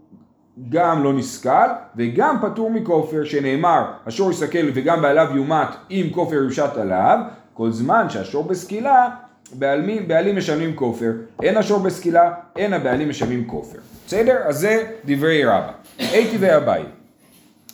[0.69, 6.77] גם לא נסכל וגם פטור מכופר שנאמר השור יסכל וגם בעליו יומת אם כופר יושת
[6.77, 7.19] עליו
[7.55, 9.09] כל זמן שהשור בסקילה
[9.53, 11.13] בעלים, בעלים משלמים כופר.
[11.43, 13.79] אין השור בסקילה אין הבעלים משלמים כופר.
[14.07, 14.37] בסדר?
[14.45, 15.73] אז זה דברי רבא.
[15.99, 16.83] הייתי ואביי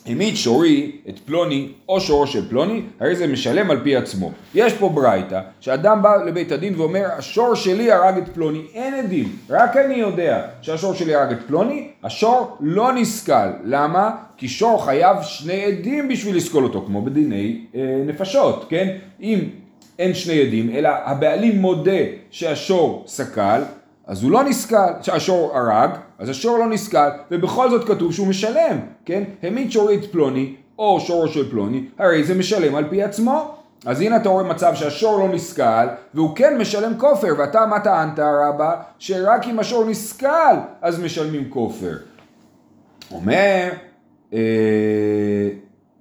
[0.05, 4.31] המית שורי את פלוני או שורו של פלוני, הרי זה משלם על פי עצמו.
[4.55, 9.35] יש פה ברייתא, שאדם בא לבית הדין ואומר, השור שלי הרג את פלוני, אין עדים,
[9.49, 13.49] רק אני יודע שהשור שלי הרג את פלוני, השור לא נסכל.
[13.63, 14.11] למה?
[14.37, 18.97] כי שור חייב שני עדים בשביל לסקול אותו, כמו בדיני אה, נפשות, כן?
[19.21, 19.39] אם
[19.99, 23.61] אין שני עדים, אלא הבעלים מודה שהשור סקל,
[24.07, 25.89] אז הוא לא נסכל, שהשור הרג,
[26.19, 29.23] אז השור לא נסכל, ובכל זאת כתוב שהוא משלם, כן?
[29.43, 33.55] המית שורי את פלוני, או שורו של פלוני, הרי זה משלם על פי עצמו.
[33.85, 38.19] אז הנה אתה רואה מצב שהשור לא נסכל, והוא כן משלם כופר, ואתה מה טענת
[38.19, 38.75] רבא?
[38.99, 41.95] שרק אם השור נסכל, אז משלמים כופר.
[43.11, 43.69] אומר,
[44.33, 44.39] אה,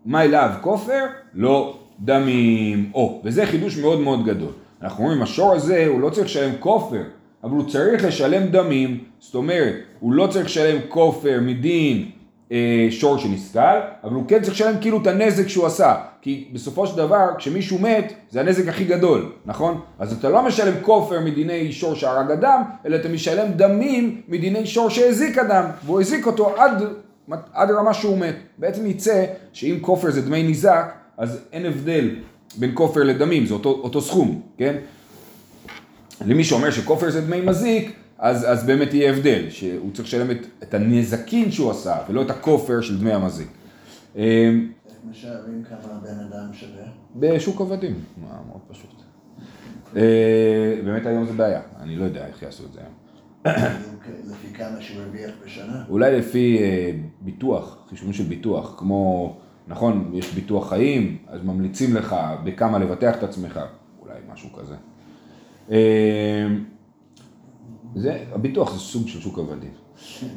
[0.05, 1.05] מה אליו כופר?
[1.35, 2.91] לא דמים.
[2.95, 4.53] או, וזה חידוש מאוד מאוד גדול.
[4.83, 7.03] אנחנו אומרים, השור הזה, הוא לא צריך לשלם כופר,
[7.45, 8.99] אבל הוא צריך לשלם דמים.
[9.21, 12.11] זאת אומרת, הוא לא צריך לשלם כופר מדין
[12.53, 13.61] אה, שור שנסכל,
[14.05, 15.95] אבל הוא כן צריך לשלם כאילו את הנזק שהוא עשה.
[16.23, 19.81] כי בסופו של דבר, כשמישהו מת, זה הנזק הכי גדול, נכון?
[19.99, 24.91] אז אתה לא משלם כופר מדיני שור שהרג אדם, אלא אתה משלם דמים מדיני שור
[24.91, 26.83] שהזיק אדם, והוא הזיק אותו עד,
[27.53, 28.37] עד רמה שהוא מת.
[28.59, 32.11] בעצם יצא שאם כופר זה דמי ניזק, אז אין הבדל
[32.57, 34.77] בין כופר לדמים, זה אותו, אותו סכום, כן?
[36.27, 40.47] למי שאומר שכופר זה דמי מזיק, אז, אז באמת יהיה הבדל, שהוא צריך לשלם את,
[40.63, 43.49] את הנזקין שהוא עשה, ולא את הכופר של דמי המזיק.
[44.17, 46.85] אמ, איך משערים כמה בן אדם שווה?
[47.17, 49.03] בשוק עבדים, מה, מאוד פשוט.
[49.97, 52.95] אה, באמת היום זה בעיה, אני לא יודע איך יעשו את זה היום.
[54.31, 55.85] לפי כמה שהוא הרוויח בשנה?
[55.89, 59.37] אולי לפי אה, ביטוח, חישובים של ביטוח, כמו,
[59.69, 63.61] נכון, יש ביטוח חיים, אז ממליצים לך בכמה לבטח את עצמך,
[64.01, 64.75] אולי משהו כזה.
[65.71, 65.77] אה,
[67.97, 69.71] זה, הביטוח זה סוג של שוק עבדים.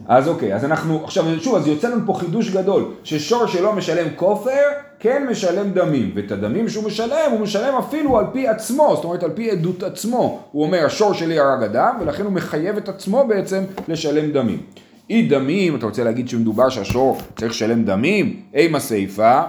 [0.08, 4.08] אז אוקיי, אז אנחנו, עכשיו שוב, אז יוצא לנו פה חידוש גדול, ששור שלא משלם
[4.16, 4.62] כופר,
[5.00, 9.24] כן משלם דמים, ואת הדמים שהוא משלם, הוא משלם אפילו על פי עצמו, זאת אומרת
[9.24, 10.40] על פי עדות עצמו.
[10.52, 14.62] הוא אומר, השור שלי הרג אדם, ולכן הוא מחייב את עצמו בעצם לשלם דמים.
[15.10, 18.42] אי דמים, אתה רוצה להגיד שמדובר שהשור צריך לשלם דמים?
[18.54, 19.42] אימה סיפה,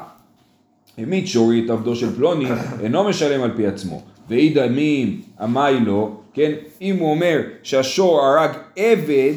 [0.98, 2.46] המית שורי את עבדו של פלוני,
[2.82, 4.02] אינו משלם על פי עצמו.
[4.28, 9.32] ואי דמים, אמי לו, כן, אם הוא אומר שהשור הרג עבד,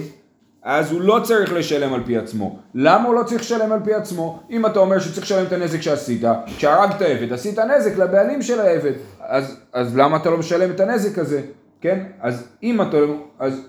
[0.63, 2.59] אז הוא לא צריך לשלם על פי עצמו.
[2.75, 4.39] למה הוא לא צריך לשלם על פי עצמו?
[4.51, 6.21] אם אתה אומר שצריך לשלם את הנזק שעשית,
[6.57, 11.17] כשהרגת עבד, עשית נזק לבעלים של העבד, אז, אז למה אתה לא משלם את הנזק
[11.17, 11.41] הזה?
[11.81, 12.03] כן?
[12.21, 12.97] אז אם אתה,
[13.39, 13.67] אז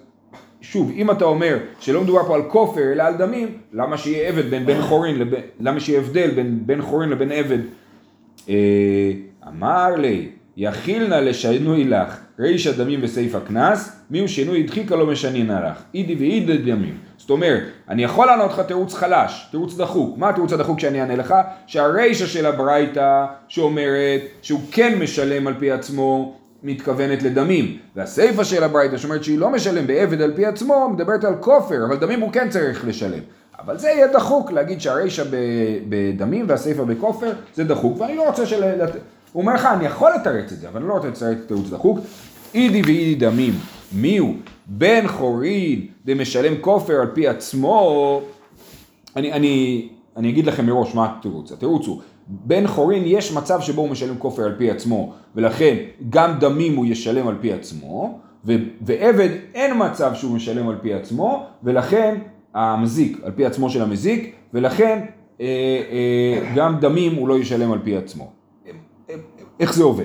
[0.60, 4.50] שוב, אם אתה אומר שלא מדובר פה על כופר אלא על דמים, למה שיהיה עבד
[4.50, 7.58] בין בן חורין לבין, למה שיהיה הבדל בין בן חורין לבין עבד?
[8.48, 8.54] אה,
[9.48, 15.82] אמר לי, יכילנה לשינוי לך, רישא דמים וסעיף הקנס, מיהו שינוי הדחיקה לא משנינא לך,
[15.94, 16.98] אידי ואידי דמים.
[17.16, 20.18] זאת אומרת, אני יכול לענות לך תירוץ חלש, תירוץ דחוק.
[20.18, 21.34] מה התירוץ הדחוק שאני אענה לך?
[21.66, 27.78] שהרישא של הברייתא שאומרת שהוא כן משלם על פי עצמו, מתכוונת לדמים.
[27.96, 31.96] והסיפא של הברייתא שאומרת שהיא לא משלם בעבד על פי עצמו, מדברת על כופר, אבל
[31.96, 33.20] דמים הוא כן צריך לשלם.
[33.58, 35.24] אבל זה יהיה דחוק להגיד שהרישא
[35.88, 38.62] בדמים והסיפא בכופר, זה דחוק, ואני לא רוצה של...
[39.32, 41.70] הוא אומר לך, אני יכול לתרץ את זה, אבל אני לא רוצה לתרץ את תירוץ
[41.70, 41.98] דחוק.
[42.54, 43.52] אידי ואידי דמים,
[43.92, 44.34] מי הוא?
[44.66, 48.20] בן חורין דמשלם כופר על פי עצמו.
[49.16, 51.52] אני, אני, אני אגיד לכם מראש מה התירוץ.
[51.52, 55.76] התירוץ הוא, בן חורין יש מצב שבו הוא משלם כופר על פי עצמו, ולכן
[56.10, 60.94] גם דמים הוא ישלם על פי עצמו, ו- ועבד אין מצב שהוא משלם על פי
[60.94, 62.14] עצמו, ולכן
[62.54, 65.04] המזיק, על פי עצמו של המזיק, ולכן
[65.40, 68.41] אה, אה, גם דמים הוא לא ישלם על פי עצמו.
[69.60, 70.04] איך זה עובד?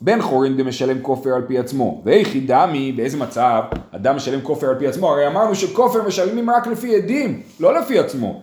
[0.00, 4.78] בן חורין דמשלם כופר על פי עצמו, ואיכי דמי, באיזה מצב אדם משלם כופר על
[4.78, 5.08] פי עצמו?
[5.10, 8.42] הרי אמרנו שכופר משלמים רק לפי עדים, לא לפי עצמו.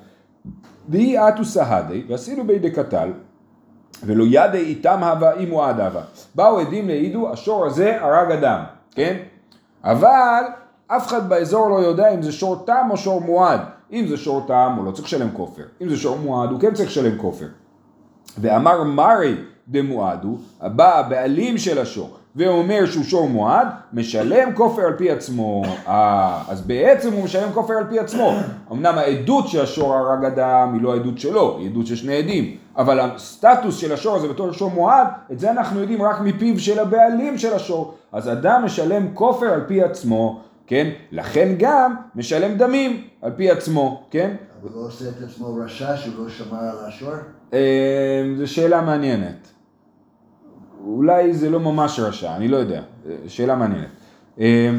[0.89, 3.11] דהי אתו סהדי, ועשינו בידי קטל,
[4.03, 6.01] ולא ידי איתם הווה הוא עד הווה.
[6.35, 9.17] באו עדים להעידו, השור הזה הרג אדם, כן?
[9.83, 10.43] אבל
[10.87, 13.59] אף אחד באזור לא יודע אם זה שור תם או שור מועד.
[13.91, 16.73] אם זה שור תם הוא לא צריך לשלם כופר, אם זה שור מועד הוא כן
[16.73, 17.45] צריך לשלם כופר.
[18.37, 19.35] ואמר מרי
[19.67, 25.63] דמועדו, הבא הבעלים של השור, ואומר שהוא שור מועד, משלם כופר על פי עצמו.
[25.87, 28.33] אה, אז בעצם הוא משלם כופר על פי עצמו.
[28.71, 32.55] אמנם העדות שהשור הרג אדם היא לא העדות שלו, היא עדות של שני עדים.
[32.77, 36.79] אבל הסטטוס של השור הזה בתור שור מועד, את זה אנחנו יודעים רק מפיו של
[36.79, 37.93] הבעלים של השור.
[38.11, 40.89] אז אדם משלם כופר על פי עצמו, כן?
[41.11, 44.35] לכן גם משלם דמים על פי עצמו, כן?
[44.61, 47.13] הוא לא עושה את עצמו רשע שהוא לא שמר על השור?
[47.53, 49.47] אה, זו שאלה מעניינת.
[50.85, 53.87] אולי זה לא ממש רשע, אני לא יודע, אה, שאלה מעניינת.
[54.39, 54.71] אה,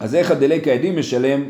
[0.00, 1.40] אז איך הדלק העדים משלם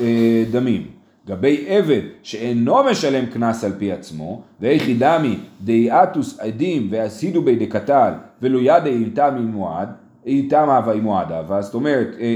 [0.00, 0.86] אה, דמים?
[1.26, 8.12] גבי עבד שאינו משלם קנס על פי עצמו, ואיכי דמי דאיאטוס עדים ועשידו בידי קטל
[8.42, 9.88] ולו ידי אילתם מועד,
[10.26, 12.26] איתם אהבה עם מועד אהבה, זאת אומרת אה, אה,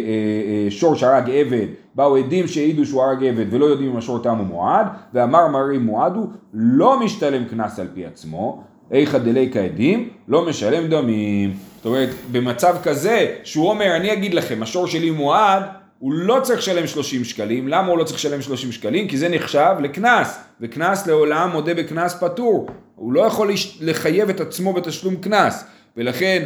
[0.64, 4.36] אה, שור שהרג עבד, באו עדים שהעידו שהוא הרג עבד ולא יודעים אם השור תם
[4.38, 10.08] הוא מועד, ואמר מרי מועד הוא לא משתלם קנס על פי עצמו, איכא דליקא עדים,
[10.28, 11.54] לא משלם דמים.
[11.76, 15.62] זאת אומרת, במצב כזה, שהוא אומר, אני אגיד לכם, השור שלי מועד,
[15.98, 17.68] הוא לא צריך לשלם 30 שקלים.
[17.68, 19.08] למה הוא לא צריך לשלם 30 שקלים?
[19.08, 22.68] כי זה נחשב לקנס, וקנס לעולם מודה בקנס פטור.
[22.94, 25.64] הוא לא יכול לחייב את עצמו בתשלום קנס,
[25.96, 26.44] ולכן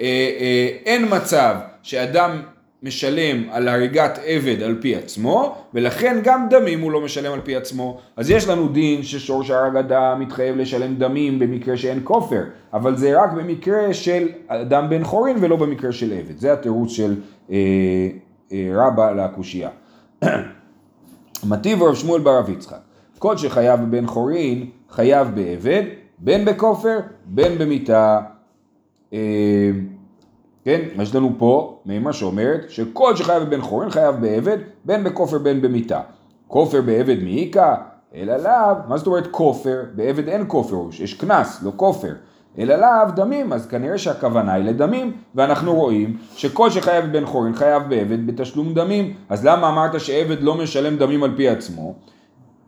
[0.00, 2.42] אין מצב שאדם
[2.82, 7.56] משלם על הריגת עבד על פי עצמו, ולכן גם דמים הוא לא משלם על פי
[7.56, 8.00] עצמו.
[8.16, 13.22] אז יש לנו דין ששור שהרג אדם מתחייב לשלם דמים במקרה שאין כופר, אבל זה
[13.22, 16.38] רק במקרה של אדם בן חורין ולא במקרה של עבד.
[16.38, 17.14] זה התירוץ של
[17.50, 17.56] אה,
[18.52, 19.70] אה, רבא לקושייה.
[21.48, 22.78] מטיב רב שמואל בר רב יצחק,
[23.18, 25.82] כל שחייב בבן חורין חייב בעבד,
[26.18, 28.20] בין בכופר, בין במיתה.
[29.12, 29.70] אה,
[30.64, 35.62] כן, יש לנו פה מימה שאומרת שכל שחייב בבן חורין חייב בעבד, בין בכופר בין
[35.62, 36.00] במיתה.
[36.48, 37.74] כופר בעבד מעיקה,
[38.14, 39.82] אלא לאו, מה זאת אומרת כופר?
[39.94, 42.12] בעבד אין כופר, יש קנס, לא כופר.
[42.58, 47.82] אלא לאו דמים, אז כנראה שהכוונה היא לדמים, ואנחנו רואים שכל שחייב בבן חורין חייב
[47.88, 51.94] בעבד בתשלום דמים, אז למה אמרת שעבד לא משלם דמים על פי עצמו?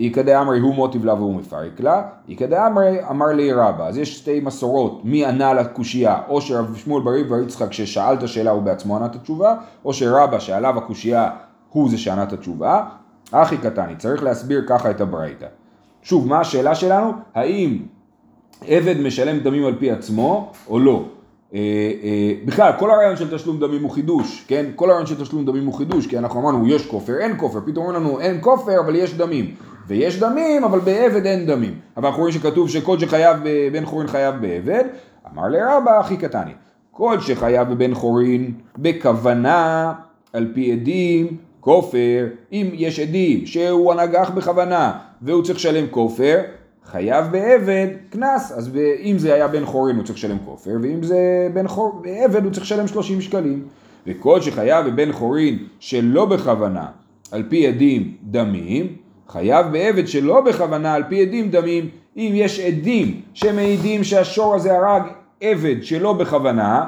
[0.00, 3.86] איכא דאמרי הוא מוטיב לה והוא מפרק לה, איכא דאמרי אמר לי רבא.
[3.86, 8.22] אז יש שתי מסורות, מי ענה לקושייה, או שרב שמואל בריב בר יצחק ששאל את
[8.22, 11.30] השאלה הוא בעצמו ענה את התשובה, או שרבא שעליו הקושייה
[11.70, 12.84] הוא זה שענה את התשובה.
[13.30, 15.46] אחי קטני, צריך להסביר ככה את הברייתא.
[16.02, 17.12] שוב, מה השאלה שלנו?
[17.34, 17.78] האם
[18.66, 21.04] עבד משלם דמים על פי עצמו או לא?
[21.54, 21.58] אה,
[22.02, 24.66] אה, בכלל, כל הרעיון של תשלום דמים הוא חידוש, כן?
[24.76, 27.86] כל הרעיון של תשלום דמים הוא חידוש, כי אנחנו אמרנו יש כופר, אין כופר, פתאום
[27.86, 29.54] אומרים לנו אין כופר אבל יש דמים.
[29.86, 31.74] ויש דמים, אבל בעבד אין דמים.
[31.96, 34.84] אבל אנחנו רואים שכתוב שכל שחייב בבן חורין חייב בעבד,
[35.32, 36.50] אמר לרבא הכי קטני.
[36.90, 39.92] כל שחייב בבן חורין בכוונה,
[40.32, 46.40] על פי עדים, כופר, אם יש עדים שהוא הנגח בכוונה והוא צריך לשלם כופר,
[46.90, 48.70] חייב בעבד קנס, אז
[49.02, 52.02] אם זה היה בן חורין הוא צריך לשלם כופר, ואם זה בן חור...
[52.02, 53.64] בעבד הוא צריך לשלם 30 שקלים.
[54.06, 56.86] וכל שחייב בבן חורין שלא בכוונה,
[57.32, 58.96] על פי עדים דמים,
[59.28, 65.02] חייב בעבד שלא בכוונה על פי עדים דמים, אם יש עדים שמעידים שהשור הזה הרג
[65.40, 66.86] עבד שלא בכוונה,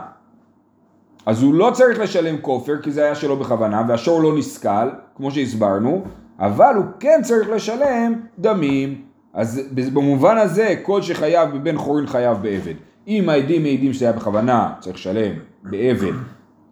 [1.27, 5.31] אז הוא לא צריך לשלם כופר כי זה היה שלא בכוונה והשור לא נסכל, כמו
[5.31, 6.05] שהסברנו,
[6.39, 9.10] אבל הוא כן צריך לשלם דמים.
[9.35, 12.75] אז במובן הזה כל שחייב בבן חורין חייב בעבד.
[13.09, 16.13] אם העדים מעידים שזה היה בכוונה צריך לשלם בעבד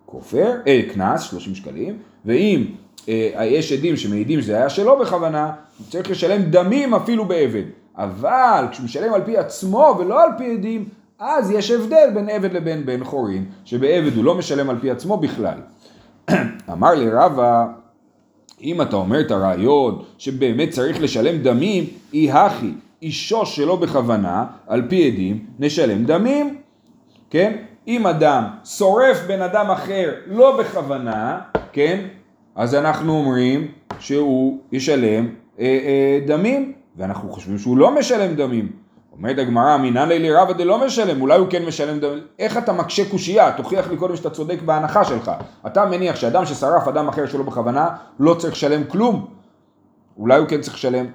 [0.07, 2.64] כופר, אה, קנס, 30 שקלים, ואם
[3.09, 5.53] אה, יש עדים שמעידים שזה היה שלא בכוונה,
[5.90, 7.62] צריך לשלם דמים אפילו בעבד.
[7.97, 12.53] אבל כשהוא משלם על פי עצמו ולא על פי עדים, אז יש הבדל בין עבד
[12.53, 15.59] לבין בן חורין, שבעבד הוא לא משלם על פי עצמו בכלל.
[16.73, 17.66] אמר לי רבא,
[18.62, 24.83] אם אתה אומר את הרעיון שבאמת צריך לשלם דמים, אי הכי, אישו שלא בכוונה, על
[24.88, 26.59] פי עדים, נשלם דמים,
[27.31, 27.57] כן?
[27.88, 31.40] אם אדם שורף בן אדם אחר לא בכוונה,
[31.73, 32.01] כן?
[32.55, 33.68] אז אנחנו אומרים
[33.99, 38.68] שהוא ישלם אה, אה, דמים, ואנחנו חושבים שהוא לא משלם דמים.
[39.18, 41.98] אומרת הגמרא, מינן לילי רבא דלא משלם, אולי הוא כן משלם.
[42.38, 43.52] איך אתה מקשה קושייה?
[43.52, 45.31] תוכיח לי קודם שאתה צודק בהנחה שלך.
[45.66, 47.88] אתה מניח שאדם ששרף אדם אחר שלו בכוונה,
[48.20, 49.26] לא צריך לשלם כלום?
[50.18, 51.07] אולי הוא כן צריך לשלם.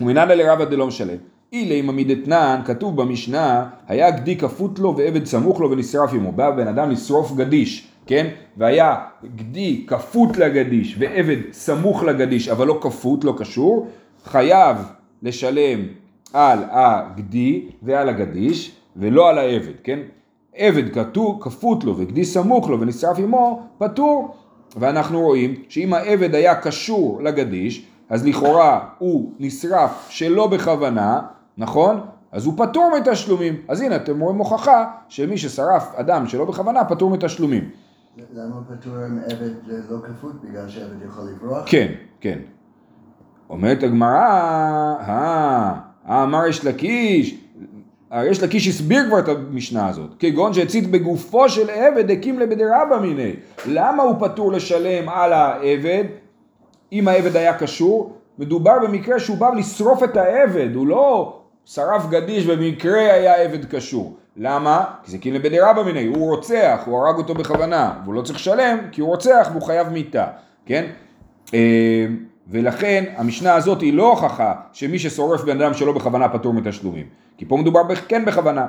[0.00, 1.16] ומינן לילי רבא דלא משלם.
[1.52, 6.32] אילי עמיד אתנן, כתוב במשנה, היה גדי כפות לו ועבד סמוך לו ונשרף עמו.
[6.32, 8.26] בא בן אדם לשרוף גדיש, כן?
[8.56, 8.96] והיה
[9.36, 13.88] גדי כפות לגדיש ועבד סמוך לגדיש, אבל לא כפות, לא קשור,
[14.24, 14.76] חייב
[15.22, 15.80] לשלם
[16.32, 19.98] על הגדי ועל הגדיש, ולא על העבד, כן?
[20.54, 24.34] עבד כתוב, כפות לו וגדי סמוך לו ונשרף עמו, פטור.
[24.76, 31.20] ואנחנו רואים שאם העבד היה קשור לגדיש, אז לכאורה הוא נשרף שלא בכוונה,
[31.58, 32.00] נכון?
[32.32, 33.54] אז הוא פטור מתשלומים.
[33.68, 37.70] אז הנה אתם רואים הוכחה שמי ששרף אדם שלא בכוונה פטור מתשלומים.
[38.34, 40.44] למה פטור עם עבד לא כפות?
[40.44, 41.62] בגלל שעבד יכול לברוח?
[41.66, 42.38] כן, כן.
[43.50, 44.28] אומרת הגמרא,
[45.00, 45.74] אה,
[46.08, 47.34] אמר יש לקיש,
[48.24, 52.98] יש לקיש הסביר כבר את המשנה הזאת, כגון שהצית בגופו של עבד הקים לבדי רבא
[52.98, 53.32] מיני.
[53.66, 56.04] למה הוא פטור לשלם על העבד
[56.92, 58.12] אם העבד היה קשור?
[58.38, 64.16] מדובר במקרה שהוא בא לשרוף את העבד, הוא לא שרף גדיש במקרה היה עבד קשור.
[64.36, 64.84] למה?
[65.02, 68.38] כי זה כאילו לבדי רבא מיני, הוא רוצח, הוא הרג אותו בכוונה, והוא לא צריך
[68.38, 70.26] לשלם כי הוא רוצח והוא חייב מיתה,
[70.66, 70.86] כן?
[72.50, 77.06] ולכן המשנה הזאת היא לא הוכחה שמי ששורף בן אדם שלא בכוונה פטור מתשלומים,
[77.36, 78.66] כי פה מדובר כן בכוונה.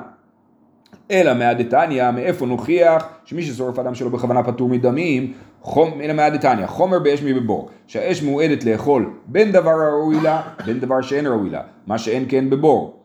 [1.10, 6.98] אלא מהדתניא, מאיפה נוכיח שמי ששורף אדם שלא בכוונה פטור מדמים, חום, אלא מהדתניא, חומר
[6.98, 11.98] באש מבבור, שהאש מועדת לאכול בין דבר הראוי לה, בין דבר שאין ראוי לה, מה
[11.98, 12.96] שאין כן בבור.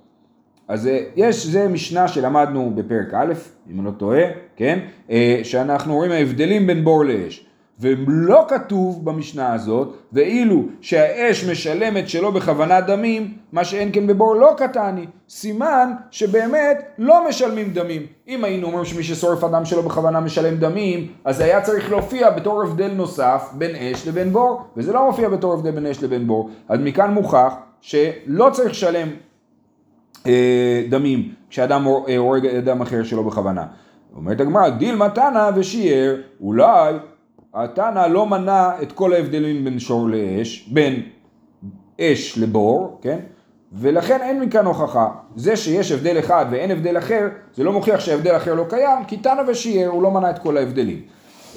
[0.67, 3.33] אז אה, יש, זה משנה שלמדנו בפרק א',
[3.71, 4.23] אם אני לא טועה,
[4.55, 4.79] כן?
[5.11, 7.44] אה, שאנחנו רואים ההבדלים בין בור לאש.
[7.79, 14.53] ולא כתוב במשנה הזאת, ואילו שהאש משלמת שלא בכוונה דמים, מה שאין כן בבור לא
[14.57, 18.05] קטני, סימן שבאמת לא משלמים דמים.
[18.27, 22.61] אם היינו אומרים שמי ששורף אדם שלא בכוונה משלם דמים, אז היה צריך להופיע בתור
[22.61, 26.49] הבדל נוסף בין אש לבין בור, וזה לא מופיע בתור הבדל בין אש לבין בור.
[26.69, 29.07] אז מכאן מוכח שלא צריך לשלם
[30.27, 33.65] אה, דמים כשאדם אה, הורג אדם אחר שלא בכוונה.
[34.15, 36.93] אומרת הגמרא, דיל מתנה ושיער, אולי
[37.55, 41.01] התנא לא מנה את כל ההבדלים בין שור לאש, בין
[42.01, 43.19] אש לבור, כן?
[43.73, 45.07] ולכן אין מכאן הוכחה.
[45.35, 49.17] זה שיש הבדל אחד ואין הבדל אחר, זה לא מוכיח שההבדל אחר לא קיים, כי
[49.17, 51.01] תנא ושיער הוא לא מנה את כל ההבדלים.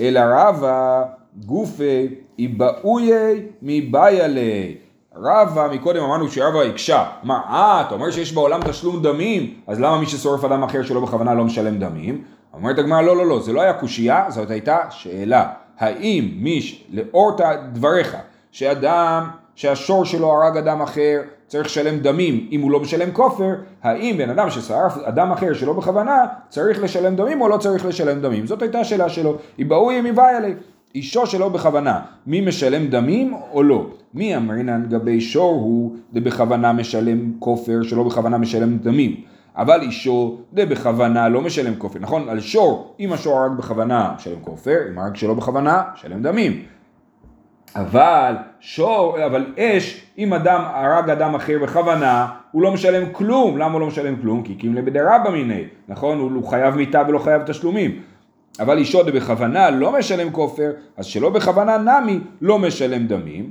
[0.00, 1.04] אלא רבא
[1.46, 2.08] גופי
[2.38, 4.76] איבאויי מבעיילי.
[5.16, 7.04] רבא, מקודם אמרנו שרבא הקשה.
[7.24, 11.00] אמר, אה, אתה אומר שיש בעולם תשלום דמים, אז למה מי ששורף אדם אחר שלא
[11.00, 12.24] בכוונה לא משלם דמים?
[12.54, 15.48] אומרת הגמרא, לא, לא, לא, זה לא היה קושייה, זאת הייתה שאלה.
[15.78, 16.60] האם מי,
[16.90, 17.36] לאור
[17.72, 18.16] דבריך,
[18.52, 24.14] שאדם, שהשור שלו הרג אדם אחר, צריך לשלם דמים אם הוא לא משלם כופר, האם
[24.18, 28.46] בן אדם ששרף אדם אחר שלא בכוונה, צריך לשלם דמים או לא צריך לשלם דמים?
[28.46, 29.36] זאת הייתה השאלה שלו.
[29.58, 30.54] יבאו ימיבה אלי.
[30.94, 33.86] אישו שלא בכוונה, מי משלם דמים או לא?
[34.14, 39.20] מי אמרינן גבי שור הוא דבכוונה משלם כופר, שלא בכוונה משלם דמים.
[39.58, 42.28] אבל אישו דה בכוונה לא משלם כופר, נכון?
[42.28, 46.62] על שור, אם השור הרג בכוונה, משלם כופר, אם הרג שלא בכוונה, משלם דמים.
[47.76, 53.58] אבל שור, אבל אש, אם אדם הרג אדם אחר בכוונה, הוא לא משלם כלום.
[53.58, 54.42] למה הוא לא משלם כלום?
[54.42, 56.18] כי קים לבדרבא מיני, נכון?
[56.18, 58.00] הוא חייב מיתה ולא חייב תשלומים.
[58.60, 63.50] אבל אישו דה בכוונה לא משלם כופר, אז שלא בכוונה נמי לא משלם דמים.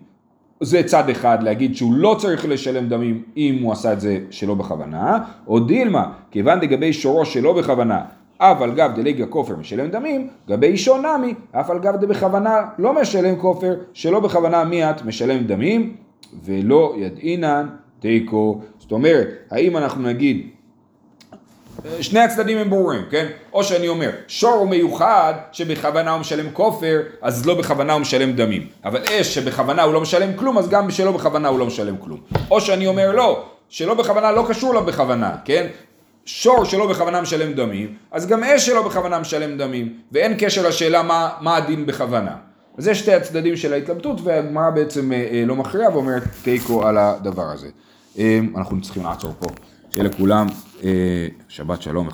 [0.61, 4.55] זה צד אחד להגיד שהוא לא צריך לשלם דמים אם הוא עשה את זה שלא
[4.55, 5.17] בכוונה,
[5.47, 8.01] או דילמה, כיוון דגבי שורו שלא בכוונה,
[8.37, 13.01] אף על גב דלגיה כופר משלם דמים, גבי אישו נמי, אף על גב דבכוונה לא
[13.01, 15.95] משלם כופר, שלא בכוונה מיעט משלם דמים,
[16.43, 17.67] ולא ידעינן
[17.99, 18.61] תיקו.
[18.79, 20.47] זאת אומרת, האם אנחנו נגיד
[22.01, 23.27] שני הצדדים הם ברורים, כן?
[23.53, 28.31] או שאני אומר, שור הוא מיוחד שבכוונה הוא משלם כופר, אז לא בכוונה הוא משלם
[28.31, 28.67] דמים.
[28.85, 32.19] אבל אש שבכוונה הוא לא משלם כלום, אז גם שלא בכוונה הוא לא משלם כלום.
[32.51, 35.67] או שאני אומר לא, שלא בכוונה לא קשור לו בכוונה, כן?
[36.25, 41.03] שור שלא בכוונה משלם דמים, אז גם אש שלא בכוונה משלם דמים, ואין קשר לשאלה
[41.03, 42.35] מה, מה הדין בכוונה.
[42.77, 46.97] אז זה שתי הצדדים של ההתלבטות, והגמרא בעצם אה, אה, לא מכריעה ואומרת תיקו על
[46.97, 47.67] הדבר הזה.
[48.19, 49.47] אה, אנחנו צריכים לעצור פה.
[49.97, 50.47] שיהיה לכולם
[50.83, 52.09] אה, שבת שלום.